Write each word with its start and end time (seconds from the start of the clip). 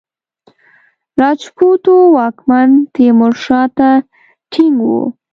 راجپوتو 1.19 1.95
واکمن 2.17 2.69
تیمورشاه 2.93 3.63
ته 3.77 3.89
ټینګ 4.51 4.77
وو. 4.87 5.03